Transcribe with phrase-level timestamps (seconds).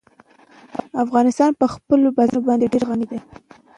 [1.03, 3.19] افغانستان په خپلو بزګانو باندې ډېر غني دی.